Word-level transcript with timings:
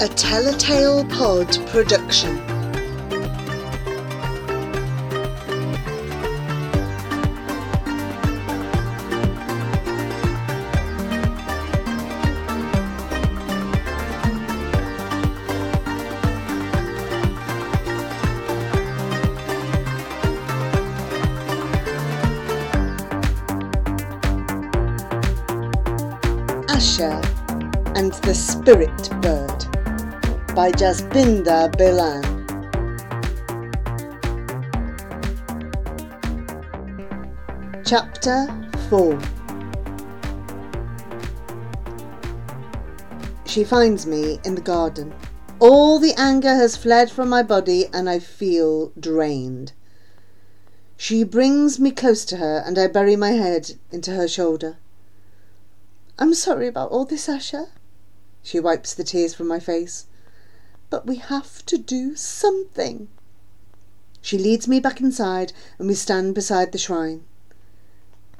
A 0.00 0.06
Tell 0.06 0.46
a 0.46 0.56
Tale 0.56 1.04
Pod 1.06 1.48
production. 1.66 2.38
Asha 26.68 27.18
and 27.96 28.12
the 28.22 28.32
Spirit 28.32 29.10
Bird 29.20 29.37
by 30.58 30.72
Jasbinder 30.72 31.70
Bilan. 31.78 32.24
Chapter 37.86 38.48
4 38.88 39.20
She 43.46 43.62
finds 43.62 44.04
me 44.04 44.40
in 44.44 44.56
the 44.56 44.60
garden. 44.60 45.14
All 45.60 46.00
the 46.00 46.14
anger 46.16 46.56
has 46.56 46.76
fled 46.76 47.08
from 47.08 47.28
my 47.28 47.44
body 47.44 47.86
and 47.92 48.10
I 48.10 48.18
feel 48.18 48.90
drained. 48.98 49.74
She 50.96 51.22
brings 51.22 51.78
me 51.78 51.92
close 51.92 52.24
to 52.24 52.38
her 52.38 52.64
and 52.66 52.76
I 52.80 52.88
bury 52.88 53.14
my 53.14 53.30
head 53.30 53.74
into 53.92 54.10
her 54.16 54.26
shoulder. 54.26 54.76
I'm 56.18 56.34
sorry 56.34 56.66
about 56.66 56.90
all 56.90 57.04
this, 57.04 57.28
Asha. 57.28 57.68
She 58.42 58.58
wipes 58.58 58.92
the 58.92 59.04
tears 59.04 59.34
from 59.34 59.46
my 59.46 59.60
face. 59.60 60.06
But 60.90 61.06
we 61.06 61.16
have 61.16 61.64
to 61.66 61.76
do 61.78 62.16
something. 62.16 63.08
She 64.20 64.38
leads 64.38 64.66
me 64.66 64.80
back 64.80 65.00
inside 65.00 65.52
and 65.78 65.88
we 65.88 65.94
stand 65.94 66.34
beside 66.34 66.72
the 66.72 66.78
shrine. 66.78 67.24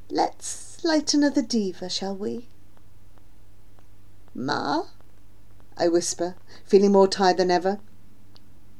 Let's 0.09 0.83
light 0.83 1.13
another 1.13 1.41
diva, 1.41 1.89
shall 1.89 2.15
we? 2.15 2.47
Ma? 4.33 4.85
I 5.77 5.87
whisper, 5.87 6.35
feeling 6.65 6.91
more 6.91 7.07
tired 7.07 7.37
than 7.37 7.51
ever. 7.51 7.79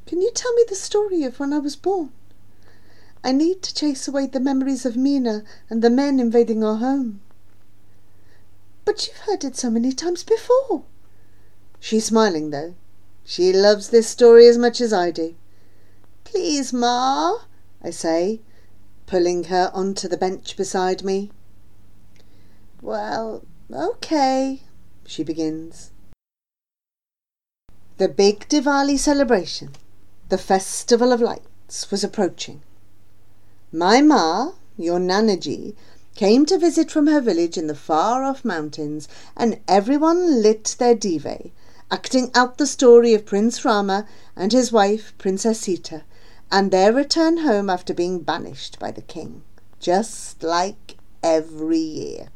Can 0.05 0.21
you 0.21 0.31
tell 0.31 0.53
me 0.53 0.63
the 0.67 0.75
story 0.75 1.23
of 1.23 1.39
when 1.39 1.53
I 1.53 1.59
was 1.59 1.75
born? 1.75 2.11
I 3.23 3.31
need 3.31 3.61
to 3.63 3.73
chase 3.73 4.07
away 4.07 4.27
the 4.27 4.39
memories 4.39 4.85
of 4.85 4.95
Mina 4.95 5.43
and 5.69 5.81
the 5.81 5.89
men 5.89 6.19
invading 6.19 6.63
our 6.63 6.77
home. 6.77 7.21
But 8.85 9.05
you've 9.07 9.17
heard 9.17 9.43
it 9.43 9.55
so 9.55 9.69
many 9.69 9.91
times 9.91 10.23
before. 10.23 10.83
She's 11.79 12.05
smiling, 12.05 12.49
though. 12.49 12.75
She 13.29 13.53
loves 13.53 13.89
this 13.89 14.07
story 14.07 14.47
as 14.47 14.57
much 14.57 14.81
as 14.81 14.91
I 14.91 15.11
do. 15.11 15.35
Please, 16.23 16.73
Ma, 16.73 17.37
I 17.79 17.91
say, 17.91 18.41
pulling 19.05 19.43
her 19.53 19.69
onto 19.71 20.07
the 20.07 20.17
bench 20.17 20.57
beside 20.57 21.03
me. 21.03 21.29
Well, 22.81 23.43
okay, 23.71 24.63
she 25.05 25.23
begins. 25.23 25.91
The 27.97 28.09
big 28.09 28.49
Diwali 28.49 28.97
celebration, 28.97 29.73
the 30.29 30.39
Festival 30.39 31.11
of 31.11 31.21
Lights, 31.21 31.91
was 31.91 32.03
approaching. 32.03 32.63
My 33.71 34.01
ma, 34.01 34.53
your 34.75 34.97
Nanaji, 34.97 35.75
came 36.15 36.47
to 36.47 36.57
visit 36.57 36.89
from 36.89 37.05
her 37.05 37.21
village 37.21 37.59
in 37.59 37.67
the 37.67 37.75
far 37.75 38.23
off 38.23 38.43
mountains, 38.43 39.07
and 39.37 39.59
everyone 39.67 40.41
lit 40.41 40.75
their 40.79 40.95
dive, 40.95 41.51
acting 41.91 42.31
out 42.35 42.57
the 42.57 42.67
story 42.67 43.13
of 43.13 43.25
Prince 43.25 43.65
Rama 43.65 44.07
and 44.35 44.51
his 44.51 44.71
wife, 44.71 45.13
Princess 45.17 45.61
Sita, 45.61 46.03
and 46.51 46.71
their 46.71 46.93
return 46.93 47.37
home 47.37 47.69
after 47.69 47.93
being 47.93 48.19
banished 48.19 48.79
by 48.79 48.91
the 48.91 49.01
king, 49.01 49.43
just 49.79 50.43
like 50.43 50.97
every 51.23 51.79
year. 51.79 52.29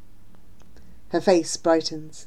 Her 1.10 1.22
face 1.22 1.56
brightens. 1.58 2.26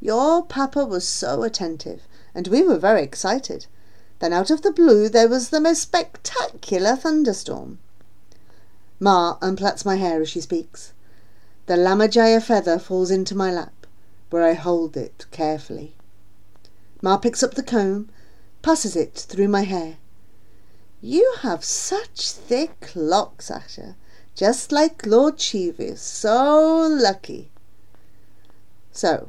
Your 0.00 0.42
papa 0.42 0.84
was 0.84 1.06
so 1.06 1.42
attentive, 1.42 2.02
and 2.34 2.48
we 2.48 2.62
were 2.62 2.78
very 2.78 3.02
excited. 3.02 3.66
Then 4.18 4.32
out 4.32 4.50
of 4.50 4.62
the 4.62 4.72
blue 4.72 5.08
there 5.08 5.28
was 5.28 5.50
the 5.50 5.60
most 5.60 5.82
spectacular 5.82 6.96
thunderstorm. 6.96 7.78
Ma 8.98 9.36
unplaits 9.42 9.84
my 9.84 9.96
hair 9.96 10.20
as 10.22 10.28
she 10.28 10.40
speaks. 10.40 10.92
The 11.66 11.76
lammergeier 11.76 12.42
feather 12.42 12.78
falls 12.78 13.10
into 13.10 13.34
my 13.34 13.52
lap, 13.52 13.81
where 14.32 14.42
I 14.42 14.54
hold 14.54 14.96
it 14.96 15.26
carefully. 15.30 15.94
Ma 17.02 17.16
picks 17.18 17.42
up 17.42 17.54
the 17.54 17.62
comb, 17.62 18.08
passes 18.62 18.96
it 18.96 19.14
through 19.14 19.48
my 19.48 19.62
hair. 19.62 19.96
You 21.00 21.34
have 21.40 21.64
such 21.64 22.30
thick 22.30 22.92
locks, 22.94 23.50
Asha, 23.50 23.96
just 24.34 24.72
like 24.72 25.04
Lord 25.04 25.40
Shiva. 25.40 25.96
So 25.96 26.88
lucky. 26.90 27.50
So, 28.92 29.28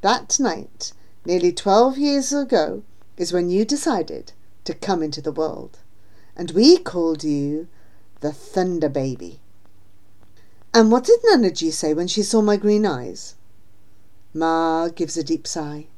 that 0.00 0.38
night, 0.38 0.92
nearly 1.24 1.52
twelve 1.52 1.98
years 1.98 2.32
ago, 2.32 2.84
is 3.16 3.32
when 3.32 3.50
you 3.50 3.64
decided 3.64 4.32
to 4.64 4.74
come 4.74 5.02
into 5.02 5.20
the 5.20 5.32
world. 5.32 5.80
And 6.36 6.52
we 6.52 6.78
called 6.78 7.24
you 7.24 7.68
the 8.20 8.32
Thunder 8.32 8.88
Baby. 8.88 9.40
And 10.72 10.92
what 10.92 11.04
did 11.04 11.20
Nanaji 11.22 11.72
say 11.72 11.94
when 11.94 12.06
she 12.06 12.22
saw 12.22 12.40
my 12.40 12.56
green 12.56 12.86
eyes? 12.86 13.34
Ma 14.38 14.88
gives 14.88 15.16
a 15.16 15.24
deep 15.24 15.46
sigh, 15.46 15.88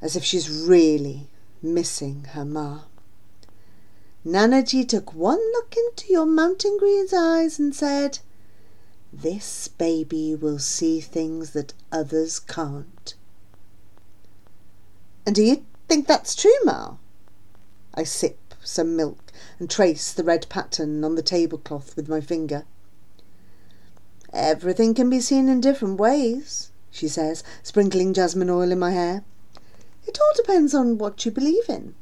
as 0.00 0.14
if 0.14 0.24
she's 0.24 0.48
really 0.48 1.28
missing 1.60 2.24
her 2.32 2.44
Ma. 2.44 2.82
Nanaji 4.24 4.88
took 4.88 5.12
one 5.12 5.40
look 5.52 5.74
into 5.76 6.10
your 6.10 6.24
mountain 6.24 6.78
green's 6.78 7.12
eyes 7.12 7.58
and 7.58 7.74
said, 7.74 8.20
This 9.12 9.68
baby 9.68 10.34
will 10.34 10.58
see 10.58 11.00
things 11.00 11.50
that 11.50 11.74
others 11.90 12.38
can't. 12.38 13.14
And 15.26 15.34
do 15.34 15.42
you 15.42 15.64
think 15.88 16.06
that's 16.06 16.34
true, 16.34 16.56
Ma? 16.64 16.96
I 17.94 18.04
sip 18.04 18.54
some 18.62 18.96
milk 18.96 19.32
and 19.58 19.68
trace 19.68 20.12
the 20.12 20.24
red 20.24 20.48
pattern 20.48 21.04
on 21.04 21.16
the 21.16 21.22
tablecloth 21.22 21.96
with 21.96 22.08
my 22.08 22.20
finger. 22.20 22.64
Everything 24.32 24.94
can 24.94 25.10
be 25.10 25.20
seen 25.20 25.48
in 25.48 25.60
different 25.60 25.98
ways, 25.98 26.70
she 26.94 27.08
says, 27.08 27.42
sprinkling 27.64 28.14
jasmine 28.14 28.48
oil 28.48 28.70
in 28.70 28.78
my 28.78 28.92
hair. 28.92 29.24
It 30.06 30.18
all 30.20 30.32
depends 30.36 30.72
on 30.72 30.96
what 30.96 31.24
you 31.24 31.32
believe 31.32 31.68
in. 31.68 31.96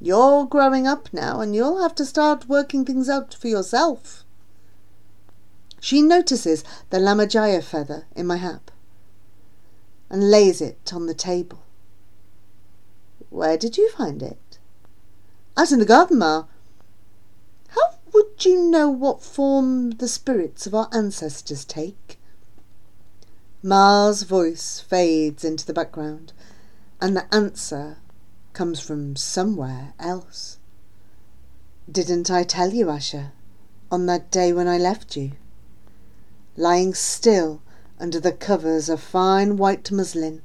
You're 0.00 0.44
growing 0.46 0.84
up 0.84 1.08
now, 1.12 1.40
and 1.40 1.54
you'll 1.54 1.80
have 1.80 1.94
to 1.94 2.04
start 2.04 2.48
working 2.48 2.84
things 2.84 3.08
out 3.08 3.34
for 3.34 3.46
yourself. 3.46 4.24
She 5.78 6.02
notices 6.02 6.64
the 6.90 6.98
lammergeier 6.98 7.62
feather 7.62 8.06
in 8.16 8.26
my 8.26 8.38
hat 8.38 8.72
and 10.10 10.28
lays 10.28 10.60
it 10.60 10.92
on 10.92 11.06
the 11.06 11.14
table. 11.14 11.62
Where 13.30 13.56
did 13.56 13.76
you 13.76 13.92
find 13.92 14.24
it? 14.24 14.58
Out 15.56 15.70
in 15.70 15.78
the 15.78 15.84
garden, 15.84 16.18
Ma. 16.18 16.46
How 17.68 17.94
would 18.12 18.44
you 18.44 18.60
know 18.60 18.90
what 18.90 19.22
form 19.22 19.92
the 19.92 20.08
spirits 20.08 20.66
of 20.66 20.74
our 20.74 20.88
ancestors 20.92 21.64
take? 21.64 22.18
Ma's 23.62 24.22
voice 24.22 24.80
fades 24.80 25.42
into 25.42 25.64
the 25.64 25.72
background, 25.72 26.32
and 27.00 27.16
the 27.16 27.34
answer 27.34 27.96
comes 28.52 28.80
from 28.80 29.16
somewhere 29.16 29.94
else. 29.98 30.58
Didn't 31.90 32.30
I 32.30 32.42
tell 32.44 32.74
you, 32.74 32.86
Asha, 32.86 33.32
on 33.90 34.06
that 34.06 34.30
day 34.30 34.52
when 34.52 34.68
I 34.68 34.76
left 34.76 35.16
you? 35.16 35.32
Lying 36.56 36.92
still 36.92 37.62
under 37.98 38.20
the 38.20 38.32
covers 38.32 38.90
of 38.90 39.00
fine 39.00 39.56
white 39.56 39.90
muslin, 39.90 40.42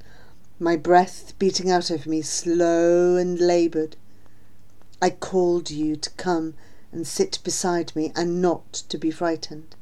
my 0.57 0.77
breath 0.77 1.33
beating 1.37 1.69
out 1.69 1.89
of 1.89 2.07
me 2.07 2.21
slow 2.21 3.17
and 3.17 3.39
laboured. 3.39 3.97
I 5.01 5.09
called 5.09 5.69
you 5.69 5.97
to 5.97 6.09
come 6.11 6.53
and 6.93 7.05
sit 7.05 7.39
beside 7.43 7.93
me 7.95 8.13
and 8.15 8.41
not 8.41 8.71
to 8.71 8.97
be 8.97 9.11
frightened, 9.11 9.75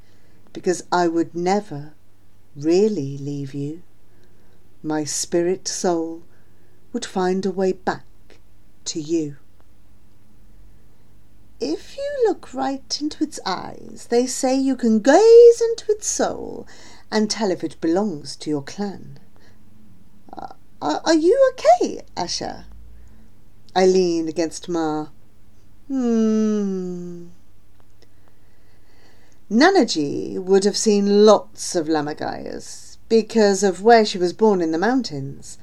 because 0.51 0.83
I 0.91 1.07
would 1.07 1.35
never 1.35 1.93
really 2.63 3.17
leave 3.17 3.53
you. 3.53 3.81
My 4.81 5.03
spirit 5.03 5.67
soul 5.67 6.23
would 6.93 7.05
find 7.05 7.45
a 7.45 7.51
way 7.51 7.73
back 7.73 8.05
to 8.85 9.01
you. 9.01 9.37
If 11.59 11.97
you 11.97 12.23
look 12.25 12.53
right 12.53 12.97
into 13.01 13.23
its 13.23 13.39
eyes, 13.45 14.07
they 14.09 14.25
say 14.25 14.55
you 14.55 14.75
can 14.75 14.99
gaze 14.99 15.61
into 15.61 15.91
its 15.91 16.07
soul 16.07 16.65
and 17.11 17.29
tell 17.29 17.51
if 17.51 17.63
it 17.63 17.81
belongs 17.81 18.35
to 18.37 18.49
your 18.49 18.61
clan. 18.63 19.19
Uh, 20.81 20.99
are 21.03 21.13
you 21.13 21.51
okay, 21.53 22.01
Asha? 22.15 22.65
I 23.75 23.85
lean 23.85 24.29
against 24.29 24.69
Ma. 24.69 25.07
Hmm. 25.89 27.27
Nanaji 29.51 30.37
would 30.37 30.63
have 30.63 30.77
seen 30.77 31.25
lots 31.25 31.75
of 31.75 31.87
lammergeiers 31.87 32.97
because 33.09 33.63
of 33.63 33.81
where 33.81 34.05
she 34.05 34.19
was 34.19 34.31
born 34.31 34.61
in 34.61 34.71
the 34.71 34.77
mountains, 34.77 35.57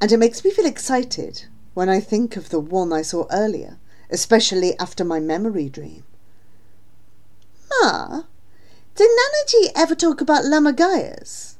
And 0.00 0.10
it 0.10 0.16
makes 0.18 0.44
me 0.44 0.50
feel 0.50 0.66
excited 0.66 1.44
when 1.74 1.88
I 1.88 2.00
think 2.00 2.36
of 2.36 2.48
the 2.48 2.58
one 2.58 2.92
I 2.92 3.02
saw 3.02 3.26
earlier, 3.30 3.78
especially 4.10 4.76
after 4.80 5.04
my 5.04 5.20
memory 5.20 5.68
dream. 5.68 6.02
Ma, 7.70 8.22
did 8.96 9.08
Nanaji 9.08 9.70
ever 9.76 9.94
talk 9.94 10.20
about 10.20 10.44
lammergeiers? 10.44 11.54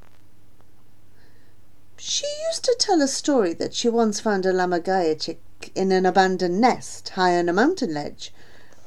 She 1.96 2.26
used 2.48 2.64
to 2.64 2.76
tell 2.80 3.00
a 3.02 3.06
story 3.06 3.54
that 3.54 3.74
she 3.74 3.88
once 3.88 4.18
found 4.18 4.44
a 4.44 4.52
lammergeier 4.52 5.20
chick 5.20 5.40
in 5.76 5.92
an 5.92 6.06
abandoned 6.06 6.60
nest 6.60 7.10
high 7.10 7.38
on 7.38 7.48
a 7.48 7.52
mountain 7.52 7.94
ledge 7.94 8.32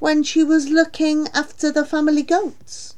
when 0.01 0.23
she 0.23 0.43
was 0.43 0.67
looking 0.67 1.27
after 1.27 1.71
the 1.71 1.85
family 1.85 2.23
goats. 2.23 2.95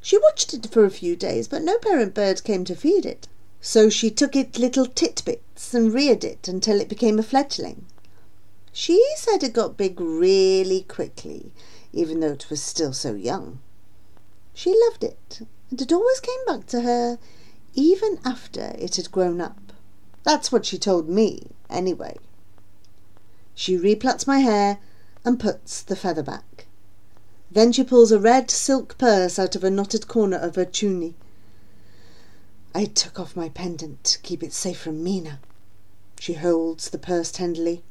She 0.00 0.16
watched 0.16 0.54
it 0.54 0.66
for 0.72 0.86
a 0.86 0.90
few 0.90 1.14
days, 1.14 1.46
but 1.46 1.62
no 1.62 1.76
parent 1.76 2.14
bird 2.14 2.42
came 2.44 2.64
to 2.64 2.74
feed 2.74 3.04
it. 3.04 3.28
So 3.60 3.90
she 3.90 4.10
took 4.10 4.34
it 4.34 4.58
little 4.58 4.86
titbits 4.86 5.74
and 5.74 5.92
reared 5.92 6.24
it 6.24 6.48
until 6.48 6.80
it 6.80 6.88
became 6.88 7.18
a 7.18 7.22
fledgling. 7.22 7.84
She 8.72 9.04
said 9.18 9.42
it 9.42 9.52
got 9.52 9.76
big 9.76 10.00
really 10.00 10.80
quickly, 10.80 11.52
even 11.92 12.20
though 12.20 12.32
it 12.32 12.48
was 12.48 12.62
still 12.62 12.94
so 12.94 13.12
young. 13.12 13.58
She 14.54 14.74
loved 14.86 15.04
it, 15.04 15.42
and 15.68 15.78
it 15.78 15.92
always 15.92 16.20
came 16.20 16.42
back 16.46 16.66
to 16.68 16.80
her 16.80 17.18
even 17.74 18.18
after 18.24 18.74
it 18.78 18.96
had 18.96 19.12
grown 19.12 19.42
up. 19.42 19.74
That's 20.22 20.50
what 20.50 20.64
she 20.64 20.78
told 20.78 21.06
me, 21.06 21.48
anyway. 21.68 22.16
She 23.54 23.76
replats 23.76 24.26
my 24.26 24.38
hair 24.38 24.78
and 25.28 25.38
puts 25.38 25.82
the 25.82 25.94
feather 25.94 26.22
back. 26.22 26.64
Then 27.50 27.70
she 27.70 27.84
pulls 27.84 28.10
a 28.10 28.18
red 28.18 28.50
silk 28.50 28.96
purse 28.96 29.38
out 29.38 29.54
of 29.54 29.62
a 29.62 29.70
knotted 29.70 30.08
corner 30.08 30.38
of 30.38 30.54
her 30.54 30.64
tunic. 30.64 31.12
I 32.74 32.86
took 32.86 33.20
off 33.20 33.36
my 33.36 33.50
pendant 33.50 34.04
to 34.04 34.18
keep 34.20 34.42
it 34.42 34.54
safe 34.54 34.80
from 34.80 35.04
Mina. 35.04 35.38
She 36.18 36.32
holds 36.32 36.88
the 36.88 36.96
purse 36.96 37.30
tenderly. 37.30 37.82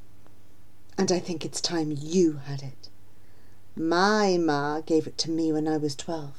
And 0.97 1.11
I 1.11 1.19
think 1.19 1.45
it's 1.45 1.61
time 1.61 1.93
you 1.95 2.41
had 2.47 2.63
it. 2.63 2.89
My 3.75 4.37
ma 4.37 4.81
gave 4.81 5.05
it 5.05 5.19
to 5.19 5.29
me 5.29 5.53
when 5.53 5.67
I 5.67 5.77
was 5.77 5.95
twelve 5.95 6.33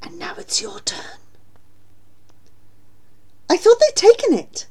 and 0.00 0.18
now 0.18 0.34
it's 0.38 0.62
your 0.62 0.80
turn. 0.80 1.18
I 3.50 3.58
thought 3.58 3.76
they'd 3.80 3.96
taken 3.96 4.32
it. 4.32 4.66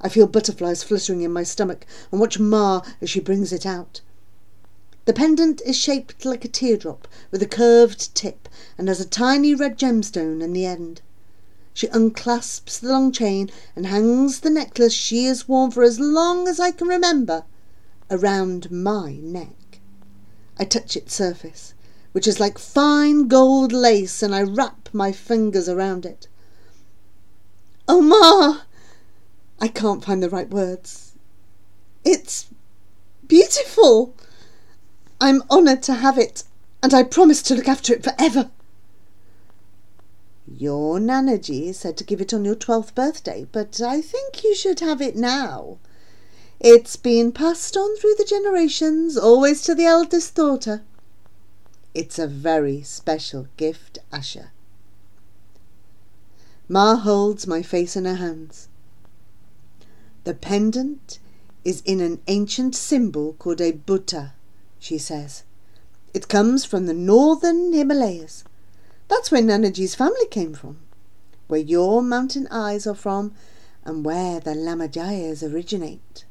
I 0.00 0.08
feel 0.08 0.26
butterflies 0.28 0.84
fluttering 0.84 1.22
in 1.22 1.32
my 1.32 1.42
stomach 1.42 1.84
and 2.12 2.20
watch 2.20 2.38
Ma 2.38 2.82
as 3.00 3.10
she 3.10 3.18
brings 3.18 3.52
it 3.52 3.66
out. 3.66 4.02
The 5.04 5.12
pendant 5.12 5.60
is 5.66 5.76
shaped 5.76 6.24
like 6.24 6.44
a 6.44 6.48
teardrop 6.48 7.08
with 7.30 7.42
a 7.42 7.46
curved 7.46 8.14
tip 8.14 8.48
and 8.78 8.88
has 8.88 9.00
a 9.00 9.06
tiny 9.06 9.54
red 9.54 9.78
gemstone 9.78 10.42
in 10.42 10.52
the 10.52 10.66
end. 10.66 11.02
She 11.74 11.88
unclasps 11.88 12.78
the 12.78 12.88
long 12.88 13.12
chain 13.12 13.50
and 13.74 13.86
hangs 13.86 14.40
the 14.40 14.50
necklace 14.50 14.92
she 14.92 15.24
has 15.24 15.48
worn 15.48 15.70
for 15.70 15.82
as 15.82 15.98
long 15.98 16.46
as 16.46 16.60
I 16.60 16.70
can 16.70 16.88
remember 16.88 17.44
around 18.10 18.70
my 18.70 19.14
neck. 19.14 19.80
I 20.58 20.64
touch 20.64 20.96
its 20.96 21.14
surface 21.14 21.74
which 22.12 22.26
is 22.26 22.38
like 22.38 22.58
fine 22.58 23.26
gold 23.26 23.72
lace, 23.72 24.22
and 24.22 24.34
I 24.34 24.42
wrap 24.42 24.90
my 24.92 25.12
fingers 25.12 25.68
around 25.68 26.06
it. 26.06 26.28
Oh, 27.88 28.02
Ma! 28.02 28.60
I 29.58 29.68
can't 29.68 30.04
find 30.04 30.22
the 30.22 30.30
right 30.30 30.48
words. 30.50 31.12
It's 32.04 32.46
beautiful. 33.26 34.14
I'm 35.22 35.44
honoured 35.52 35.84
to 35.84 35.94
have 35.94 36.18
it, 36.18 36.42
and 36.82 36.92
I 36.92 37.04
promise 37.04 37.42
to 37.42 37.54
look 37.54 37.68
after 37.68 37.94
it 37.94 38.02
forever. 38.02 38.50
Your 40.48 40.98
Nanaji 40.98 41.72
said 41.76 41.96
to 41.98 42.04
give 42.04 42.20
it 42.20 42.34
on 42.34 42.44
your 42.44 42.56
twelfth 42.56 42.96
birthday, 42.96 43.46
but 43.52 43.80
I 43.80 44.00
think 44.00 44.42
you 44.42 44.52
should 44.56 44.80
have 44.80 45.00
it 45.00 45.14
now. 45.14 45.78
It's 46.58 46.96
been 46.96 47.30
passed 47.30 47.76
on 47.76 47.96
through 47.96 48.16
the 48.18 48.24
generations, 48.24 49.16
always 49.16 49.62
to 49.62 49.76
the 49.76 49.84
eldest 49.84 50.34
daughter. 50.34 50.82
It's 51.94 52.18
a 52.18 52.26
very 52.26 52.82
special 52.82 53.46
gift, 53.56 54.00
Asha. 54.12 54.48
Ma 56.68 56.96
holds 56.96 57.46
my 57.46 57.62
face 57.62 57.94
in 57.94 58.06
her 58.06 58.16
hands. 58.16 58.66
The 60.24 60.34
pendant 60.34 61.20
is 61.64 61.80
in 61.84 62.00
an 62.00 62.20
ancient 62.26 62.74
symbol 62.74 63.34
called 63.34 63.60
a 63.60 63.70
buta, 63.70 64.32
she 64.82 64.98
says. 64.98 65.44
It 66.12 66.26
comes 66.28 66.64
from 66.64 66.86
the 66.86 66.92
northern 66.92 67.72
Himalayas. 67.72 68.42
That's 69.06 69.30
where 69.30 69.40
Nanaji's 69.40 69.94
family 69.94 70.26
came 70.28 70.54
from, 70.54 70.78
where 71.46 71.60
your 71.60 72.02
mountain 72.02 72.48
eyes 72.50 72.86
are 72.86 72.94
from, 72.94 73.32
and 73.84 74.04
where 74.04 74.40
the 74.40 74.54
Lammergeiers 74.54 75.42
originate. 75.42 76.24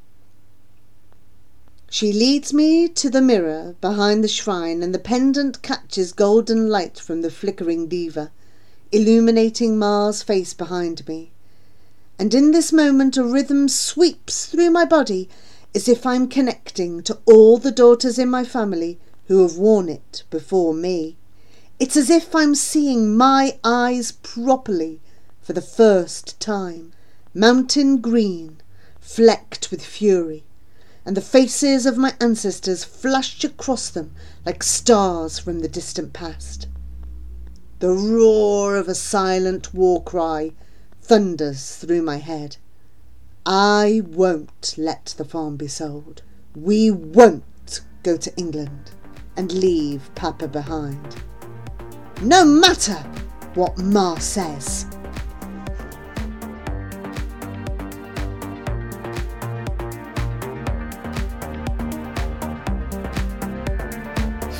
She 1.88 2.12
leads 2.12 2.52
me 2.52 2.88
to 2.88 3.08
the 3.08 3.22
mirror 3.22 3.74
behind 3.80 4.22
the 4.22 4.28
shrine, 4.28 4.82
and 4.82 4.94
the 4.94 4.98
pendant 4.98 5.62
catches 5.62 6.12
golden 6.12 6.68
light 6.68 6.98
from 6.98 7.22
the 7.22 7.30
flickering 7.30 7.88
diva, 7.88 8.30
illuminating 8.90 9.78
Ma's 9.78 10.22
face 10.22 10.52
behind 10.52 11.08
me. 11.08 11.32
And 12.18 12.34
in 12.34 12.50
this 12.50 12.70
moment, 12.70 13.16
a 13.16 13.24
rhythm 13.24 13.68
sweeps 13.68 14.46
through 14.46 14.70
my 14.70 14.84
body 14.84 15.30
as 15.74 15.88
if 15.88 16.06
I'm 16.06 16.28
connecting 16.28 17.02
to 17.02 17.18
all 17.24 17.58
the 17.58 17.70
daughters 17.70 18.18
in 18.18 18.28
my 18.28 18.44
family 18.44 18.98
who 19.26 19.42
have 19.42 19.56
worn 19.56 19.88
it 19.88 20.24
before 20.30 20.74
me. 20.74 21.16
It's 21.78 21.96
as 21.96 22.10
if 22.10 22.34
I'm 22.34 22.54
seeing 22.54 23.16
my 23.16 23.58
eyes 23.64 24.12
properly 24.12 25.00
for 25.40 25.52
the 25.52 25.62
first 25.62 26.38
time. 26.40 26.92
Mountain 27.34 27.98
green, 27.98 28.58
flecked 29.00 29.70
with 29.70 29.84
fury 29.84 30.44
and 31.04 31.16
the 31.16 31.20
faces 31.20 31.84
of 31.84 31.98
my 31.98 32.14
ancestors 32.20 32.84
flashed 32.84 33.42
across 33.42 33.90
them 33.90 34.12
like 34.46 34.62
stars 34.62 35.38
from 35.38 35.60
the 35.60 35.68
distant 35.68 36.12
past. 36.12 36.68
The 37.80 37.90
roar 37.90 38.76
of 38.76 38.88
a 38.88 38.94
silent 38.94 39.74
war 39.74 40.02
cry 40.02 40.52
thunders 41.00 41.74
through 41.76 42.02
my 42.02 42.18
head. 42.18 42.56
I 43.44 44.02
won't 44.06 44.74
let 44.78 45.14
the 45.18 45.24
farm 45.24 45.56
be 45.56 45.66
sold. 45.66 46.22
We 46.54 46.92
won't 46.92 47.80
go 48.04 48.16
to 48.16 48.32
England 48.36 48.92
and 49.36 49.50
leave 49.50 50.14
Papa 50.14 50.46
behind. 50.46 51.16
No 52.20 52.44
matter 52.44 52.98
what 53.54 53.76
Ma 53.78 54.14
says. 54.18 54.86